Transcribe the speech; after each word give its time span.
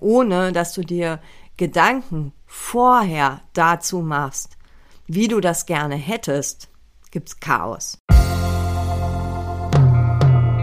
ohne 0.00 0.52
dass 0.52 0.72
du 0.72 0.82
dir 0.82 1.20
Gedanken 1.56 2.32
vorher 2.46 3.42
dazu 3.52 4.00
machst, 4.00 4.56
wie 5.06 5.28
du 5.28 5.40
das 5.40 5.66
gerne 5.66 5.96
hättest, 5.96 6.68
gibt's 7.10 7.38
Chaos. 7.40 7.98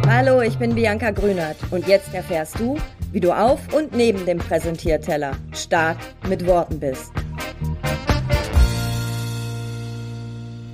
Hallo, 0.09 0.41
ich 0.41 0.57
bin 0.57 0.73
Bianca 0.73 1.11
Grünert 1.11 1.57
und 1.69 1.87
jetzt 1.87 2.13
erfährst 2.13 2.59
du, 2.59 2.77
wie 3.11 3.19
du 3.19 3.31
auf 3.31 3.59
und 3.73 3.93
neben 3.93 4.25
dem 4.25 4.39
Präsentierteller 4.39 5.33
stark 5.51 5.97
mit 6.27 6.45
Worten 6.47 6.79
bist. 6.79 7.11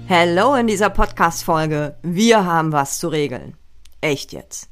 Hallo 0.08 0.54
in 0.56 0.68
dieser 0.68 0.90
Podcast-Folge. 0.90 1.96
Wir 2.04 2.46
haben 2.46 2.72
was 2.72 3.00
zu 3.00 3.08
regeln. 3.08 3.58
Echt 4.02 4.34
jetzt. 4.34 4.70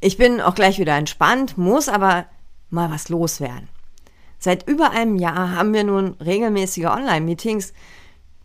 Ich 0.00 0.16
bin 0.16 0.40
auch 0.40 0.54
gleich 0.54 0.78
wieder 0.78 0.96
entspannt, 0.96 1.58
muss 1.58 1.88
aber 1.88 2.24
mal 2.70 2.90
was 2.90 3.08
loswerden. 3.08 3.68
Seit 4.38 4.66
über 4.68 4.90
einem 4.92 5.16
Jahr 5.16 5.54
haben 5.54 5.74
wir 5.74 5.84
nun 5.84 6.14
regelmäßige 6.14 6.86
Online-Meetings, 6.86 7.72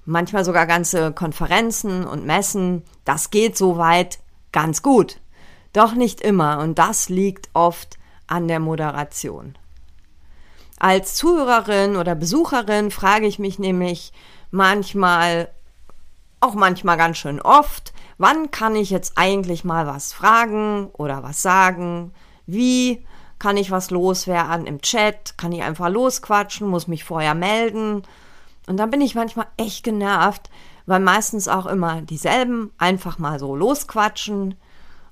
manchmal 0.06 0.44
sogar 0.44 0.68
ganze 0.68 1.12
Konferenzen 1.14 2.06
und 2.06 2.26
Messen. 2.26 2.84
Das 3.06 3.30
geht 3.30 3.58
soweit 3.58 4.20
ganz 4.52 4.82
gut. 4.82 5.20
Doch 5.74 5.94
nicht 5.94 6.22
immer 6.22 6.60
und 6.60 6.80
das 6.80 7.10
liegt 7.10 7.50
oft 7.54 7.98
an 8.28 8.48
der 8.48 8.60
Moderation. 8.60 9.58
Als 10.78 11.16
Zuhörerin 11.16 11.96
oder 11.96 12.16
Besucherin 12.16 12.92
frage 12.92 13.28
ich 13.28 13.40
mich 13.40 13.60
nämlich 13.60 14.12
manchmal, 14.52 15.50
auch 16.42 16.54
manchmal 16.54 16.98
ganz 16.98 17.18
schön 17.18 17.42
oft, 17.42 17.94
wann 18.18 18.52
kann 18.52 18.76
ich 18.76 18.90
jetzt 18.90 19.14
eigentlich 19.18 19.64
mal 19.64 19.88
was 19.88 20.14
fragen 20.14 20.88
oder 20.94 21.24
was 21.24 21.42
sagen? 21.42 22.14
Wie 22.46 23.06
kann 23.46 23.58
ich 23.58 23.70
was 23.70 23.92
loswerden 23.92 24.66
im 24.66 24.82
Chat? 24.82 25.38
Kann 25.38 25.52
ich 25.52 25.62
einfach 25.62 25.88
losquatschen? 25.88 26.68
Muss 26.68 26.88
mich 26.88 27.04
vorher 27.04 27.36
melden? 27.36 28.02
Und 28.66 28.78
dann 28.78 28.90
bin 28.90 29.02
ich 29.02 29.14
manchmal 29.14 29.46
echt 29.56 29.84
genervt, 29.84 30.50
weil 30.88 31.00
meistens 31.00 31.48
auch 31.48 31.68
immer 31.68 32.02
dieselben 32.02 32.72
einfach 32.80 33.20
mal 33.20 33.38
so 33.38 33.56
losquatschen. 33.56 34.56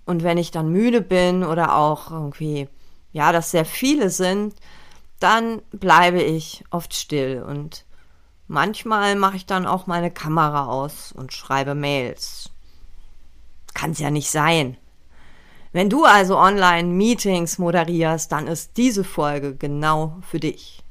Und 0.05 0.23
wenn 0.23 0.39
ich 0.39 0.49
dann 0.49 0.71
müde 0.71 1.01
bin 1.01 1.43
oder 1.43 1.75
auch 1.75 2.09
irgendwie, 2.09 2.67
ja, 3.11 3.31
dass 3.31 3.51
sehr 3.51 3.65
viele 3.65 4.09
sind, 4.09 4.55
dann 5.19 5.61
bleibe 5.69 6.23
ich 6.23 6.63
oft 6.71 6.95
still 6.95 7.45
und 7.47 7.85
manchmal 8.47 9.15
mache 9.15 9.35
ich 9.35 9.45
dann 9.45 9.67
auch 9.67 9.85
meine 9.85 10.09
Kamera 10.09 10.65
aus 10.65 11.11
und 11.11 11.33
schreibe 11.33 11.75
Mails. 11.75 12.49
Kann's 13.75 13.99
ja 13.99 14.09
nicht 14.09 14.31
sein. 14.31 14.75
Wenn 15.73 15.89
du 15.89 16.05
also 16.05 16.37
Online-Meetings 16.37 17.57
moderierst, 17.57 18.31
dann 18.31 18.47
ist 18.47 18.77
diese 18.77 19.03
Folge 19.03 19.55
genau 19.55 20.19
für 20.21 20.39
dich. 20.39 20.83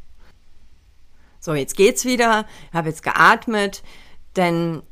So, 1.39 1.55
jetzt 1.55 1.77
geht's 1.77 2.05
wieder. 2.05 2.47
Ich 2.69 2.75
habe 2.75 2.89
jetzt 2.89 3.05
geatmet, 3.05 3.85
denn 4.37 4.83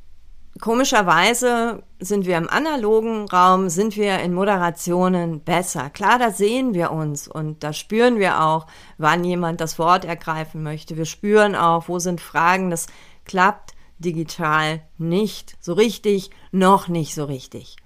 komischerweise 0.61 1.83
sind 1.99 2.25
wir 2.25 2.37
im 2.37 2.49
analogen 2.49 3.29
Raum, 3.29 3.69
sind 3.69 3.97
wir 3.97 4.21
in 4.21 4.33
Moderationen 4.33 5.41
besser. 5.41 5.91
Klar, 5.91 6.21
da 6.21 6.31
sehen 6.31 6.73
wir 6.73 6.93
uns 6.93 7.27
und 7.27 7.65
da 7.65 7.73
spüren 7.73 8.21
wir 8.21 8.43
auch, 8.43 8.69
wann 8.97 9.25
jemand 9.25 9.61
das 9.61 9.79
Wort 9.79 10.05
ergreifen 10.05 10.63
möchte. 10.63 10.97
Wir 10.97 11.05
spüren 11.05 11.57
auch, 11.57 11.89
wo 11.89 11.99
sind 11.99 12.21
Fragen. 12.21 12.71
Das 12.71 12.87
klappt 13.25 13.73
digital 13.99 14.83
nicht 14.99 15.57
so 15.61 15.73
richtig, 15.73 16.31
noch 16.53 16.87
nicht 16.87 17.15
so 17.15 17.25
richtig. 17.25 17.77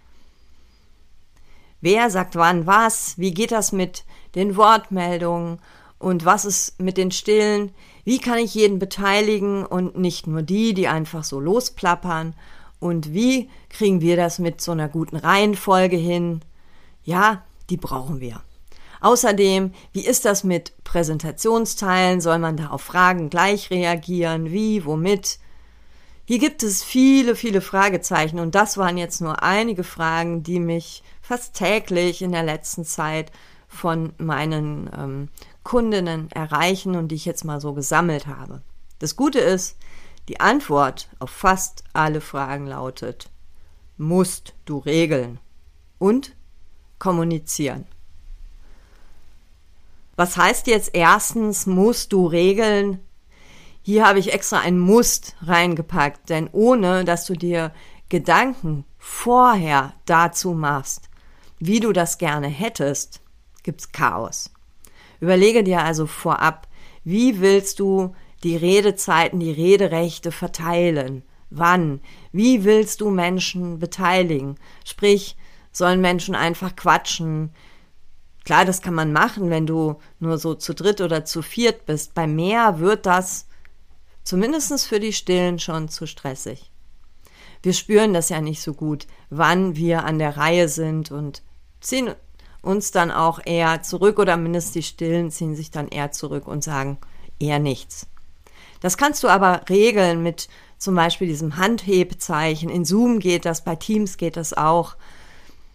Wer 1.84 2.08
sagt 2.08 2.34
wann 2.34 2.66
was? 2.66 3.18
Wie 3.18 3.34
geht 3.34 3.52
das 3.52 3.70
mit 3.70 4.04
den 4.34 4.56
Wortmeldungen? 4.56 5.58
Und 5.98 6.24
was 6.24 6.46
ist 6.46 6.80
mit 6.80 6.96
den 6.96 7.10
Stillen? 7.10 7.74
Wie 8.04 8.20
kann 8.20 8.38
ich 8.38 8.54
jeden 8.54 8.78
beteiligen 8.78 9.66
und 9.66 9.98
nicht 9.98 10.26
nur 10.26 10.40
die, 10.40 10.72
die 10.72 10.88
einfach 10.88 11.24
so 11.24 11.38
losplappern? 11.40 12.32
Und 12.80 13.12
wie 13.12 13.50
kriegen 13.68 14.00
wir 14.00 14.16
das 14.16 14.38
mit 14.38 14.62
so 14.62 14.72
einer 14.72 14.88
guten 14.88 15.16
Reihenfolge 15.16 15.98
hin? 15.98 16.40
Ja, 17.02 17.44
die 17.68 17.76
brauchen 17.76 18.18
wir. 18.18 18.40
Außerdem, 19.02 19.74
wie 19.92 20.06
ist 20.06 20.24
das 20.24 20.42
mit 20.42 20.72
Präsentationsteilen? 20.84 22.22
Soll 22.22 22.38
man 22.38 22.56
da 22.56 22.68
auf 22.68 22.80
Fragen 22.80 23.28
gleich 23.28 23.70
reagieren? 23.70 24.50
Wie, 24.50 24.86
womit? 24.86 25.38
Hier 26.24 26.38
gibt 26.38 26.62
es 26.62 26.82
viele, 26.82 27.36
viele 27.36 27.60
Fragezeichen 27.60 28.38
und 28.38 28.54
das 28.54 28.78
waren 28.78 28.96
jetzt 28.96 29.20
nur 29.20 29.42
einige 29.42 29.84
Fragen, 29.84 30.42
die 30.42 30.58
mich 30.58 31.02
fast 31.24 31.54
täglich 31.54 32.20
in 32.20 32.32
der 32.32 32.42
letzten 32.42 32.84
Zeit 32.84 33.32
von 33.66 34.12
meinen 34.18 34.90
ähm, 34.94 35.28
Kundinnen 35.62 36.30
erreichen 36.30 36.96
und 36.96 37.08
die 37.08 37.14
ich 37.14 37.24
jetzt 37.24 37.46
mal 37.46 37.62
so 37.62 37.72
gesammelt 37.72 38.26
habe. 38.26 38.60
Das 38.98 39.16
Gute 39.16 39.38
ist, 39.38 39.78
die 40.28 40.40
Antwort 40.40 41.08
auf 41.20 41.30
fast 41.30 41.82
alle 41.94 42.20
Fragen 42.20 42.66
lautet, 42.66 43.30
musst 43.96 44.52
du 44.66 44.76
regeln 44.76 45.40
und 45.98 46.36
kommunizieren. 46.98 47.86
Was 50.16 50.36
heißt 50.36 50.66
jetzt 50.66 50.90
erstens, 50.92 51.64
musst 51.64 52.12
du 52.12 52.26
regeln? 52.26 53.00
Hier 53.80 54.06
habe 54.06 54.18
ich 54.18 54.34
extra 54.34 54.60
ein 54.60 54.78
Musst 54.78 55.36
reingepackt, 55.40 56.28
denn 56.28 56.50
ohne 56.52 57.06
dass 57.06 57.24
du 57.24 57.32
dir 57.32 57.72
Gedanken 58.10 58.84
vorher 58.98 59.94
dazu 60.04 60.52
machst, 60.52 61.08
wie 61.66 61.80
du 61.80 61.92
das 61.92 62.18
gerne 62.18 62.48
hättest, 62.48 63.22
gibt's 63.62 63.90
Chaos. 63.90 64.50
Überlege 65.20 65.64
dir 65.64 65.82
also 65.82 66.06
vorab, 66.06 66.68
wie 67.04 67.40
willst 67.40 67.80
du 67.80 68.14
die 68.42 68.56
Redezeiten, 68.56 69.40
die 69.40 69.50
Rederechte 69.50 70.30
verteilen? 70.30 71.22
Wann? 71.48 72.00
Wie 72.32 72.64
willst 72.64 73.00
du 73.00 73.08
Menschen 73.08 73.78
beteiligen? 73.78 74.56
Sprich, 74.84 75.36
sollen 75.72 76.02
Menschen 76.02 76.34
einfach 76.34 76.76
quatschen? 76.76 77.50
Klar, 78.44 78.66
das 78.66 78.82
kann 78.82 78.94
man 78.94 79.14
machen, 79.14 79.48
wenn 79.48 79.66
du 79.66 79.96
nur 80.20 80.36
so 80.36 80.54
zu 80.54 80.74
dritt 80.74 81.00
oder 81.00 81.24
zu 81.24 81.40
viert 81.40 81.86
bist. 81.86 82.12
Bei 82.12 82.26
mehr 82.26 82.78
wird 82.78 83.06
das 83.06 83.46
zumindest 84.22 84.86
für 84.86 85.00
die 85.00 85.14
Stillen 85.14 85.58
schon 85.58 85.88
zu 85.88 86.06
stressig. 86.06 86.70
Wir 87.62 87.72
spüren 87.72 88.12
das 88.12 88.28
ja 88.28 88.42
nicht 88.42 88.60
so 88.60 88.74
gut, 88.74 89.06
wann 89.30 89.76
wir 89.76 90.04
an 90.04 90.18
der 90.18 90.36
Reihe 90.36 90.68
sind 90.68 91.10
und 91.10 91.42
ziehen 91.84 92.14
uns 92.62 92.90
dann 92.90 93.10
auch 93.10 93.40
eher 93.44 93.82
zurück 93.82 94.18
oder 94.18 94.36
mindestens 94.36 94.72
die 94.72 94.82
Stillen 94.82 95.30
ziehen 95.30 95.54
sich 95.54 95.70
dann 95.70 95.88
eher 95.88 96.12
zurück 96.12 96.48
und 96.48 96.64
sagen 96.64 96.98
eher 97.38 97.58
nichts. 97.58 98.06
Das 98.80 98.96
kannst 98.96 99.22
du 99.22 99.28
aber 99.28 99.62
regeln 99.68 100.22
mit 100.22 100.48
zum 100.78 100.94
Beispiel 100.94 101.28
diesem 101.28 101.56
Handhebzeichen. 101.56 102.68
In 102.68 102.84
Zoom 102.84 103.18
geht 103.18 103.44
das, 103.44 103.64
bei 103.64 103.76
Teams 103.76 104.16
geht 104.16 104.36
das 104.36 104.52
auch. 104.52 104.96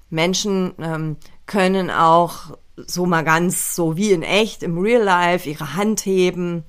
Menschen 0.09 0.73
ähm, 0.79 1.17
können 1.45 1.91
auch 1.91 2.57
so 2.75 3.05
mal 3.05 3.23
ganz 3.23 3.75
so 3.75 3.97
wie 3.97 4.11
in 4.11 4.23
echt 4.23 4.63
im 4.63 4.77
Real 4.77 5.03
Life 5.03 5.49
ihre 5.49 5.75
Hand 5.75 6.05
heben. 6.05 6.63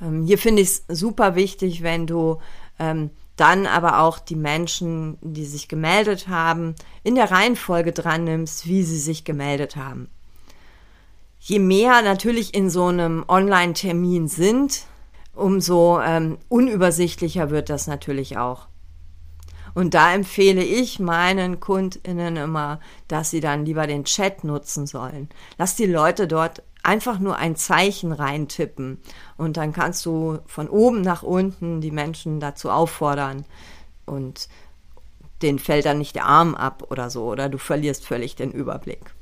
Ähm, 0.00 0.24
hier 0.24 0.38
finde 0.38 0.62
ich 0.62 0.68
es 0.68 0.84
super 0.88 1.34
wichtig, 1.34 1.82
wenn 1.82 2.06
du 2.06 2.38
ähm, 2.78 3.10
dann 3.40 3.66
aber 3.66 4.00
auch 4.00 4.18
die 4.18 4.36
Menschen, 4.36 5.16
die 5.22 5.46
sich 5.46 5.66
gemeldet 5.66 6.28
haben, 6.28 6.74
in 7.02 7.14
der 7.14 7.30
Reihenfolge 7.30 7.92
dran 7.92 8.24
nimmst, 8.24 8.66
wie 8.66 8.82
sie 8.82 8.98
sich 8.98 9.24
gemeldet 9.24 9.76
haben. 9.76 10.08
Je 11.38 11.58
mehr 11.58 12.02
natürlich 12.02 12.54
in 12.54 12.68
so 12.68 12.86
einem 12.86 13.24
Online-Termin 13.26 14.28
sind, 14.28 14.82
umso 15.34 16.00
ähm, 16.00 16.36
unübersichtlicher 16.50 17.48
wird 17.48 17.70
das 17.70 17.86
natürlich 17.86 18.36
auch. 18.36 18.68
Und 19.72 19.94
da 19.94 20.12
empfehle 20.12 20.62
ich 20.62 20.98
meinen 20.98 21.60
KundInnen 21.60 22.36
immer, 22.36 22.80
dass 23.08 23.30
sie 23.30 23.40
dann 23.40 23.64
lieber 23.64 23.86
den 23.86 24.04
Chat 24.04 24.44
nutzen 24.44 24.86
sollen. 24.86 25.28
Lass 25.56 25.76
die 25.76 25.86
Leute 25.86 26.26
dort 26.26 26.62
einfach 26.82 27.18
nur 27.18 27.36
ein 27.36 27.56
Zeichen 27.56 28.12
reintippen 28.12 28.98
und 29.36 29.56
dann 29.56 29.72
kannst 29.72 30.04
du 30.06 30.38
von 30.46 30.68
oben 30.68 31.02
nach 31.02 31.22
unten 31.22 31.80
die 31.80 31.90
Menschen 31.90 32.40
dazu 32.40 32.70
auffordern 32.70 33.44
und 34.06 34.48
den 35.42 35.58
fällt 35.58 35.86
dann 35.86 35.98
nicht 35.98 36.14
der 36.14 36.26
Arm 36.26 36.54
ab 36.54 36.86
oder 36.90 37.10
so 37.10 37.24
oder 37.24 37.48
du 37.48 37.58
verlierst 37.58 38.06
völlig 38.06 38.36
den 38.36 38.52
Überblick. 38.52 39.14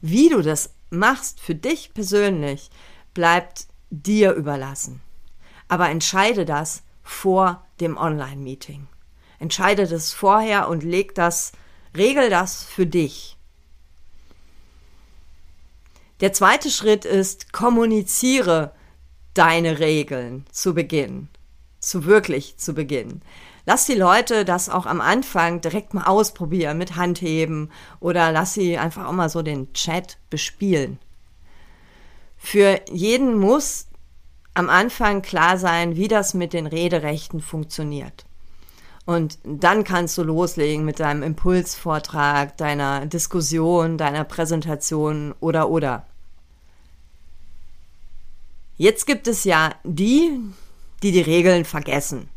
Wie 0.00 0.28
du 0.28 0.42
das 0.42 0.74
machst 0.90 1.40
für 1.40 1.54
dich 1.54 1.94
persönlich, 1.94 2.70
bleibt 3.14 3.66
dir 3.90 4.32
überlassen. 4.32 5.00
Aber 5.68 5.88
entscheide 5.88 6.44
das 6.44 6.82
vor 7.02 7.64
dem 7.80 7.96
Online-Meeting. 7.96 8.86
Entscheide 9.38 9.86
das 9.86 10.12
vorher 10.12 10.68
und 10.68 10.82
leg 10.82 11.14
das, 11.14 11.52
regel 11.96 12.30
das 12.30 12.64
für 12.64 12.86
dich. 12.86 13.36
Der 16.20 16.32
zweite 16.32 16.70
Schritt 16.70 17.04
ist, 17.04 17.52
kommuniziere 17.52 18.72
deine 19.34 19.80
Regeln 19.80 20.44
zu 20.52 20.74
Beginn. 20.74 21.28
Zu 21.80 22.04
wirklich 22.04 22.56
zu 22.56 22.72
Beginn. 22.72 23.20
Lass 23.66 23.86
die 23.86 23.94
Leute 23.94 24.44
das 24.44 24.68
auch 24.68 24.86
am 24.86 25.00
Anfang 25.00 25.60
direkt 25.60 25.94
mal 25.94 26.04
ausprobieren 26.04 26.78
mit 26.78 26.96
Handheben 26.96 27.72
oder 27.98 28.30
lass 28.30 28.54
sie 28.54 28.78
einfach 28.78 29.06
auch 29.06 29.12
mal 29.12 29.28
so 29.28 29.42
den 29.42 29.72
Chat 29.72 30.18
bespielen. 30.30 30.98
Für 32.36 32.80
jeden 32.90 33.38
muss 33.38 33.86
am 34.52 34.68
Anfang 34.68 35.22
klar 35.22 35.58
sein, 35.58 35.96
wie 35.96 36.08
das 36.08 36.34
mit 36.34 36.52
den 36.52 36.66
Rederechten 36.66 37.40
funktioniert. 37.40 38.23
Und 39.06 39.38
dann 39.44 39.84
kannst 39.84 40.16
du 40.16 40.22
loslegen 40.22 40.84
mit 40.84 40.98
deinem 40.98 41.22
Impulsvortrag, 41.22 42.56
deiner 42.56 43.04
Diskussion, 43.06 43.98
deiner 43.98 44.24
Präsentation 44.24 45.34
oder 45.40 45.68
oder. 45.68 46.06
Jetzt 48.76 49.06
gibt 49.06 49.28
es 49.28 49.44
ja 49.44 49.72
die, 49.84 50.40
die 51.02 51.12
die 51.12 51.20
Regeln 51.20 51.64
vergessen. 51.64 52.30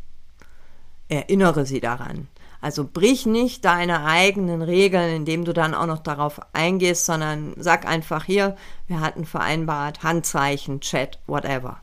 Erinnere 1.08 1.66
sie 1.66 1.80
daran. 1.80 2.28
Also 2.60 2.88
brich 2.92 3.26
nicht 3.26 3.64
deine 3.66 4.04
eigenen 4.04 4.62
Regeln, 4.62 5.16
indem 5.16 5.46
du 5.46 5.54
dann 5.54 5.74
auch 5.74 5.86
noch 5.86 6.00
darauf 6.00 6.42
eingehst, 6.54 7.06
sondern 7.06 7.54
sag 7.58 7.88
einfach 7.88 8.26
hier, 8.26 8.58
wir 8.88 9.00
hatten 9.00 9.26
vereinbart, 9.26 10.04
Handzeichen, 10.04 10.82
Chat, 10.82 11.20
whatever. 11.28 11.80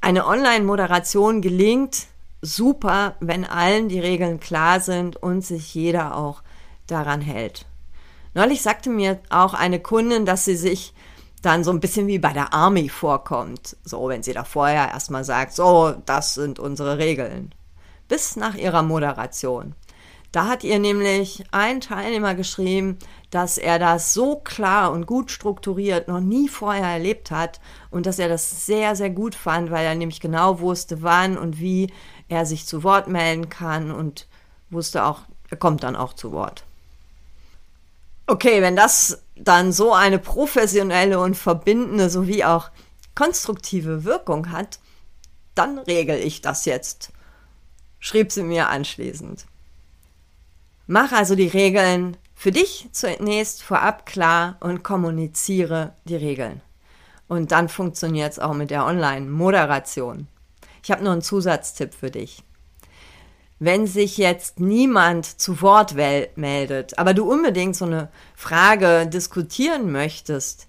Eine 0.00 0.26
Online-Moderation 0.26 1.40
gelingt 1.40 2.08
super, 2.42 3.16
wenn 3.20 3.44
allen 3.44 3.88
die 3.88 4.00
Regeln 4.00 4.40
klar 4.40 4.80
sind 4.80 5.16
und 5.16 5.42
sich 5.42 5.74
jeder 5.74 6.16
auch 6.16 6.42
daran 6.86 7.20
hält. 7.20 7.66
Neulich 8.34 8.62
sagte 8.62 8.90
mir 8.90 9.18
auch 9.30 9.54
eine 9.54 9.80
Kundin, 9.80 10.26
dass 10.26 10.44
sie 10.44 10.56
sich 10.56 10.92
dann 11.42 11.64
so 11.64 11.70
ein 11.70 11.80
bisschen 11.80 12.06
wie 12.06 12.18
bei 12.18 12.32
der 12.32 12.52
Army 12.52 12.88
vorkommt. 12.88 13.76
So, 13.84 14.08
wenn 14.08 14.22
sie 14.22 14.32
da 14.32 14.44
vorher 14.44 14.88
erstmal 14.88 15.24
sagt, 15.24 15.54
so, 15.54 15.94
das 16.04 16.34
sind 16.34 16.58
unsere 16.58 16.98
Regeln. 16.98 17.54
Bis 18.08 18.36
nach 18.36 18.54
ihrer 18.54 18.82
Moderation. 18.82 19.74
Da 20.36 20.48
hat 20.48 20.64
ihr 20.64 20.78
nämlich 20.78 21.44
ein 21.50 21.80
Teilnehmer 21.80 22.34
geschrieben, 22.34 22.98
dass 23.30 23.56
er 23.56 23.78
das 23.78 24.12
so 24.12 24.36
klar 24.36 24.92
und 24.92 25.06
gut 25.06 25.30
strukturiert 25.30 26.08
noch 26.08 26.20
nie 26.20 26.50
vorher 26.50 26.88
erlebt 26.88 27.30
hat 27.30 27.58
und 27.90 28.04
dass 28.04 28.18
er 28.18 28.28
das 28.28 28.66
sehr, 28.66 28.96
sehr 28.96 29.08
gut 29.08 29.34
fand, 29.34 29.70
weil 29.70 29.86
er 29.86 29.94
nämlich 29.94 30.20
genau 30.20 30.60
wusste, 30.60 31.00
wann 31.00 31.38
und 31.38 31.58
wie 31.58 31.90
er 32.28 32.44
sich 32.44 32.66
zu 32.66 32.82
Wort 32.82 33.08
melden 33.08 33.48
kann 33.48 33.90
und 33.90 34.26
wusste 34.68 35.06
auch, 35.06 35.20
er 35.48 35.56
kommt 35.56 35.84
dann 35.84 35.96
auch 35.96 36.12
zu 36.12 36.32
Wort. 36.32 36.64
Okay, 38.26 38.60
wenn 38.60 38.76
das 38.76 39.22
dann 39.36 39.72
so 39.72 39.94
eine 39.94 40.18
professionelle 40.18 41.18
und 41.18 41.34
verbindende 41.34 42.10
sowie 42.10 42.44
auch 42.44 42.68
konstruktive 43.14 44.04
Wirkung 44.04 44.52
hat, 44.52 44.80
dann 45.54 45.78
regel 45.78 46.18
ich 46.18 46.42
das 46.42 46.66
jetzt, 46.66 47.10
schrieb 48.00 48.30
sie 48.32 48.42
mir 48.42 48.68
anschließend. 48.68 49.46
Mach 50.86 51.12
also 51.12 51.34
die 51.34 51.48
Regeln 51.48 52.16
für 52.34 52.52
dich 52.52 52.88
zunächst 52.92 53.62
vorab 53.62 54.06
klar 54.06 54.56
und 54.60 54.84
kommuniziere 54.84 55.94
die 56.04 56.16
Regeln. 56.16 56.60
Und 57.28 57.50
dann 57.50 57.68
funktioniert 57.68 58.32
es 58.32 58.38
auch 58.38 58.54
mit 58.54 58.70
der 58.70 58.86
Online-Moderation. 58.86 60.28
Ich 60.84 60.90
habe 60.92 61.02
noch 61.02 61.12
einen 61.12 61.22
Zusatztipp 61.22 61.92
für 61.92 62.10
dich. 62.10 62.44
Wenn 63.58 63.86
sich 63.86 64.18
jetzt 64.18 64.60
niemand 64.60 65.40
zu 65.40 65.60
Wort 65.62 65.94
meldet, 65.94 66.98
aber 66.98 67.14
du 67.14 67.28
unbedingt 67.28 67.74
so 67.74 67.86
eine 67.86 68.10
Frage 68.36 69.08
diskutieren 69.08 69.90
möchtest, 69.90 70.66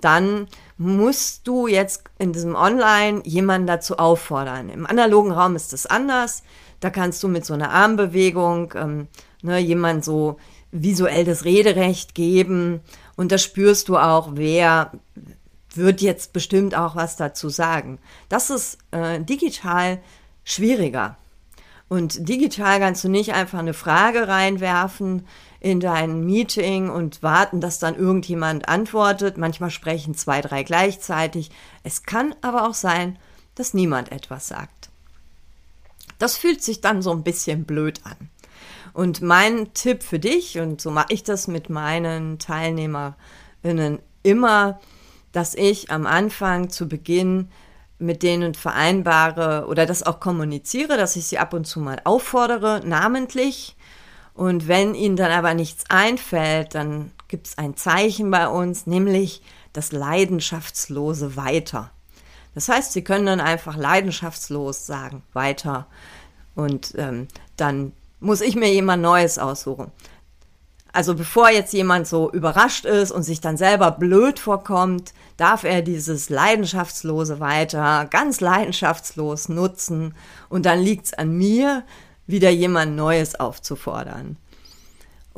dann 0.00 0.46
musst 0.76 1.46
du 1.48 1.66
jetzt 1.66 2.04
in 2.18 2.32
diesem 2.32 2.54
Online 2.54 3.20
jemanden 3.24 3.66
dazu 3.66 3.98
auffordern. 3.98 4.70
Im 4.70 4.86
analogen 4.86 5.32
Raum 5.32 5.56
ist 5.56 5.72
es 5.72 5.86
anders. 5.86 6.44
Da 6.80 6.90
kannst 6.90 7.22
du 7.22 7.28
mit 7.28 7.44
so 7.44 7.54
einer 7.54 7.70
Armbewegung 7.70 8.74
ähm, 8.76 9.08
ne, 9.42 9.58
jemand 9.58 10.04
so 10.04 10.38
visuell 10.70 11.24
das 11.24 11.44
Rederecht 11.44 12.14
geben 12.14 12.80
und 13.16 13.32
da 13.32 13.38
spürst 13.38 13.88
du 13.88 13.96
auch, 13.96 14.30
wer 14.34 14.92
wird 15.74 16.00
jetzt 16.00 16.32
bestimmt 16.32 16.74
auch 16.74 16.96
was 16.96 17.16
dazu 17.16 17.48
sagen. 17.48 17.98
Das 18.28 18.50
ist 18.50 18.78
äh, 18.90 19.20
digital 19.20 19.98
schwieriger. 20.44 21.16
Und 21.88 22.28
digital 22.28 22.80
kannst 22.80 23.02
du 23.04 23.08
nicht 23.08 23.32
einfach 23.32 23.58
eine 23.58 23.72
Frage 23.72 24.28
reinwerfen 24.28 25.26
in 25.60 25.80
dein 25.80 26.24
Meeting 26.24 26.90
und 26.90 27.22
warten, 27.22 27.60
dass 27.60 27.78
dann 27.78 27.96
irgendjemand 27.96 28.68
antwortet. 28.68 29.38
Manchmal 29.38 29.70
sprechen 29.70 30.14
zwei, 30.14 30.42
drei 30.42 30.62
gleichzeitig. 30.62 31.50
Es 31.82 32.02
kann 32.02 32.34
aber 32.42 32.68
auch 32.68 32.74
sein, 32.74 33.18
dass 33.54 33.74
niemand 33.74 34.12
etwas 34.12 34.48
sagt. 34.48 34.87
Das 36.18 36.36
fühlt 36.36 36.62
sich 36.62 36.80
dann 36.80 37.02
so 37.02 37.12
ein 37.12 37.22
bisschen 37.22 37.64
blöd 37.64 38.00
an. 38.04 38.30
Und 38.92 39.22
mein 39.22 39.72
Tipp 39.74 40.02
für 40.02 40.18
dich, 40.18 40.58
und 40.58 40.80
so 40.80 40.90
mache 40.90 41.12
ich 41.12 41.22
das 41.22 41.46
mit 41.46 41.70
meinen 41.70 42.38
Teilnehmerinnen 42.38 44.00
immer, 44.22 44.80
dass 45.32 45.54
ich 45.54 45.90
am 45.90 46.06
Anfang 46.06 46.70
zu 46.70 46.88
Beginn 46.88 47.48
mit 47.98 48.22
denen 48.22 48.54
vereinbare 48.54 49.66
oder 49.68 49.86
das 49.86 50.02
auch 50.02 50.20
kommuniziere, 50.20 50.96
dass 50.96 51.16
ich 51.16 51.26
sie 51.26 51.38
ab 51.38 51.52
und 51.52 51.66
zu 51.66 51.80
mal 51.80 52.00
auffordere, 52.04 52.80
namentlich. 52.84 53.76
Und 54.34 54.68
wenn 54.68 54.94
ihnen 54.94 55.16
dann 55.16 55.32
aber 55.32 55.54
nichts 55.54 55.84
einfällt, 55.88 56.74
dann 56.74 57.10
gibt 57.26 57.48
es 57.48 57.58
ein 57.58 57.76
Zeichen 57.76 58.30
bei 58.30 58.48
uns, 58.48 58.86
nämlich 58.86 59.42
das 59.72 59.92
leidenschaftslose 59.92 61.36
Weiter. 61.36 61.90
Das 62.58 62.68
heißt, 62.68 62.92
sie 62.92 63.04
können 63.04 63.26
dann 63.26 63.40
einfach 63.40 63.76
leidenschaftslos 63.76 64.84
sagen, 64.84 65.22
weiter. 65.32 65.86
Und 66.56 66.92
ähm, 66.98 67.28
dann 67.56 67.92
muss 68.18 68.40
ich 68.40 68.56
mir 68.56 68.72
jemand 68.72 69.00
Neues 69.00 69.38
aussuchen. 69.38 69.92
Also 70.92 71.14
bevor 71.14 71.50
jetzt 71.50 71.72
jemand 71.72 72.08
so 72.08 72.32
überrascht 72.32 72.84
ist 72.84 73.12
und 73.12 73.22
sich 73.22 73.40
dann 73.40 73.56
selber 73.56 73.92
blöd 73.92 74.40
vorkommt, 74.40 75.12
darf 75.36 75.62
er 75.62 75.82
dieses 75.82 76.30
Leidenschaftslose 76.30 77.38
weiter 77.38 78.08
ganz 78.10 78.40
leidenschaftslos 78.40 79.48
nutzen 79.48 80.16
und 80.48 80.66
dann 80.66 80.80
liegt's 80.80 81.14
an 81.14 81.38
mir, 81.38 81.84
wieder 82.26 82.50
jemand 82.50 82.96
Neues 82.96 83.38
aufzufordern. 83.38 84.36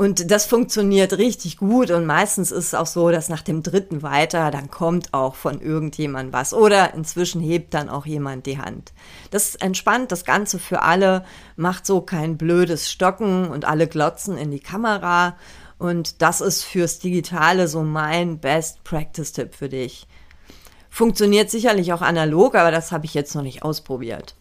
Und 0.00 0.30
das 0.30 0.46
funktioniert 0.46 1.18
richtig 1.18 1.58
gut 1.58 1.90
und 1.90 2.06
meistens 2.06 2.52
ist 2.52 2.68
es 2.68 2.74
auch 2.74 2.86
so, 2.86 3.10
dass 3.10 3.28
nach 3.28 3.42
dem 3.42 3.62
dritten 3.62 4.00
weiter, 4.00 4.50
dann 4.50 4.70
kommt 4.70 5.12
auch 5.12 5.34
von 5.34 5.60
irgendjemand 5.60 6.32
was 6.32 6.54
oder 6.54 6.94
inzwischen 6.94 7.42
hebt 7.42 7.74
dann 7.74 7.90
auch 7.90 8.06
jemand 8.06 8.46
die 8.46 8.56
Hand. 8.56 8.94
Das 9.30 9.56
entspannt 9.56 10.10
das 10.10 10.24
Ganze 10.24 10.58
für 10.58 10.80
alle, 10.80 11.26
macht 11.56 11.84
so 11.84 12.00
kein 12.00 12.38
blödes 12.38 12.90
Stocken 12.90 13.50
und 13.50 13.66
alle 13.66 13.86
glotzen 13.86 14.38
in 14.38 14.50
die 14.50 14.60
Kamera 14.60 15.36
und 15.76 16.22
das 16.22 16.40
ist 16.40 16.64
fürs 16.64 16.98
Digitale 16.98 17.68
so 17.68 17.82
mein 17.82 18.38
Best 18.38 18.82
Practice 18.84 19.32
Tipp 19.32 19.54
für 19.54 19.68
dich. 19.68 20.06
Funktioniert 20.88 21.50
sicherlich 21.50 21.92
auch 21.92 22.00
analog, 22.00 22.54
aber 22.54 22.70
das 22.70 22.90
habe 22.90 23.04
ich 23.04 23.12
jetzt 23.12 23.34
noch 23.34 23.42
nicht 23.42 23.64
ausprobiert. 23.64 24.34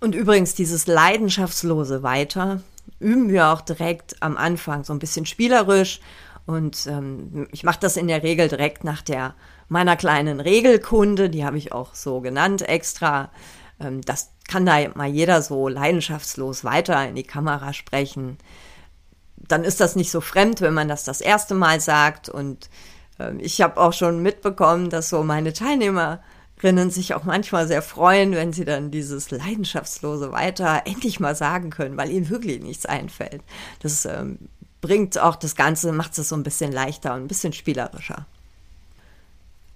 Und 0.00 0.14
übrigens 0.14 0.54
dieses 0.54 0.86
leidenschaftslose 0.86 2.02
Weiter, 2.02 2.62
üben 2.98 3.30
wir 3.30 3.48
auch 3.48 3.60
direkt 3.60 4.22
am 4.22 4.36
Anfang 4.36 4.84
so 4.84 4.92
ein 4.92 4.98
bisschen 4.98 5.26
spielerisch. 5.26 6.00
Und 6.46 6.86
ähm, 6.86 7.48
ich 7.52 7.64
mache 7.64 7.80
das 7.80 7.96
in 7.96 8.08
der 8.08 8.22
Regel 8.22 8.48
direkt 8.48 8.84
nach 8.84 9.02
der 9.02 9.34
meiner 9.68 9.96
kleinen 9.96 10.40
Regelkunde, 10.40 11.30
die 11.30 11.44
habe 11.44 11.56
ich 11.56 11.72
auch 11.72 11.94
so 11.94 12.20
genannt 12.20 12.68
extra. 12.68 13.30
Ähm, 13.78 14.00
das 14.02 14.32
kann 14.48 14.66
da 14.66 14.76
mal 14.94 15.08
jeder 15.08 15.42
so 15.42 15.68
leidenschaftslos 15.68 16.64
weiter 16.64 17.08
in 17.08 17.14
die 17.14 17.22
Kamera 17.22 17.72
sprechen. 17.72 18.36
Dann 19.36 19.64
ist 19.64 19.80
das 19.80 19.96
nicht 19.96 20.10
so 20.10 20.20
fremd, 20.20 20.60
wenn 20.60 20.74
man 20.74 20.88
das 20.88 21.04
das 21.04 21.20
erste 21.20 21.54
Mal 21.54 21.80
sagt. 21.80 22.28
Und 22.28 22.68
ähm, 23.20 23.38
ich 23.40 23.62
habe 23.62 23.80
auch 23.80 23.92
schon 23.92 24.22
mitbekommen, 24.22 24.90
dass 24.90 25.08
so 25.08 25.22
meine 25.22 25.52
Teilnehmer 25.52 26.20
Rinnen 26.62 26.90
sich 26.90 27.14
auch 27.14 27.24
manchmal 27.24 27.66
sehr 27.66 27.82
freuen, 27.82 28.32
wenn 28.32 28.52
sie 28.52 28.64
dann 28.64 28.90
dieses 28.90 29.30
Leidenschaftslose 29.30 30.30
weiter 30.32 30.82
endlich 30.84 31.20
mal 31.20 31.34
sagen 31.34 31.70
können, 31.70 31.96
weil 31.96 32.10
ihnen 32.10 32.28
wirklich 32.28 32.62
nichts 32.62 32.86
einfällt. 32.86 33.42
Das 33.80 34.04
ähm, 34.04 34.38
bringt 34.80 35.18
auch 35.18 35.36
das 35.36 35.56
Ganze, 35.56 35.92
macht 35.92 36.18
es 36.18 36.28
so 36.28 36.36
ein 36.36 36.42
bisschen 36.42 36.72
leichter 36.72 37.14
und 37.14 37.22
ein 37.22 37.28
bisschen 37.28 37.52
spielerischer. 37.52 38.26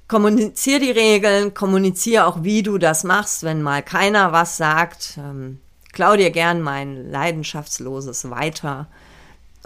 Kommunizier 0.08 0.80
die 0.80 0.90
Regeln, 0.90 1.54
kommunizier 1.54 2.26
auch, 2.26 2.42
wie 2.42 2.62
du 2.62 2.76
das 2.76 3.04
machst, 3.04 3.42
wenn 3.42 3.62
mal 3.62 3.82
keiner 3.82 4.32
was 4.32 4.58
sagt. 4.58 5.18
Ähm, 5.18 5.60
klau 5.92 6.16
dir 6.16 6.30
gern 6.30 6.60
mein 6.60 7.10
leidenschaftsloses 7.10 8.28
Weiter 8.28 8.86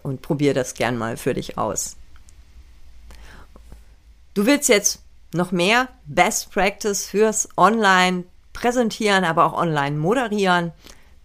und 0.02 0.22
probier 0.22 0.54
das 0.54 0.74
gern 0.74 0.96
mal 0.96 1.16
für 1.16 1.34
dich 1.34 1.58
aus. 1.58 1.96
Du 4.34 4.46
willst 4.46 4.68
jetzt 4.68 5.00
noch 5.34 5.52
mehr 5.52 5.88
Best 6.06 6.50
Practice 6.52 7.06
fürs 7.06 7.48
Online 7.56 8.24
präsentieren, 8.52 9.24
aber 9.24 9.46
auch 9.46 9.52
online 9.52 9.96
moderieren, 9.96 10.72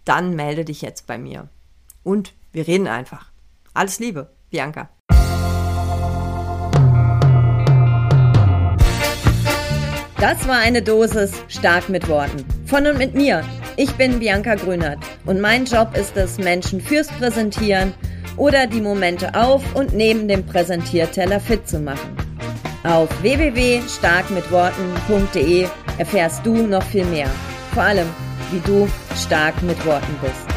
dann 0.04 0.36
melde 0.36 0.64
dich 0.64 0.82
jetzt 0.82 1.06
bei 1.06 1.18
mir. 1.18 1.48
Und 2.02 2.34
wir 2.52 2.66
reden 2.66 2.86
einfach. 2.86 3.30
Alles 3.72 3.98
Liebe, 3.98 4.30
Bianca. 4.50 4.88
Das 10.20 10.48
war 10.48 10.56
eine 10.56 10.80
Dosis 10.80 11.32
stark 11.48 11.88
mit 11.88 12.08
Worten. 12.08 12.44
Von 12.66 12.86
und 12.86 12.98
mit 12.98 13.14
mir. 13.14 13.44
Ich 13.76 13.92
bin 13.96 14.20
Bianca 14.20 14.54
Grünert 14.54 14.98
und 15.26 15.40
mein 15.40 15.64
Job 15.64 15.96
ist 15.96 16.16
es, 16.16 16.38
Menschen 16.38 16.80
fürs 16.80 17.08
Präsentieren 17.08 17.92
oder 18.36 18.66
die 18.66 18.80
Momente 18.80 19.34
auf 19.34 19.74
und 19.74 19.92
neben 19.92 20.28
dem 20.28 20.46
Präsentierteller 20.46 21.40
fit 21.40 21.68
zu 21.68 21.80
machen. 21.80 22.23
Auf 22.84 23.08
www.starkmitworten.de 23.22 25.66
erfährst 25.96 26.44
du 26.44 26.66
noch 26.66 26.82
viel 26.82 27.06
mehr. 27.06 27.30
Vor 27.72 27.82
allem, 27.82 28.08
wie 28.50 28.60
du 28.60 28.86
stark 29.16 29.62
mit 29.62 29.82
Worten 29.86 30.14
bist. 30.20 30.53